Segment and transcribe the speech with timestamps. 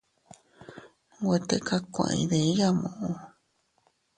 [1.17, 3.09] Nwe tikakue iydiya muʼu.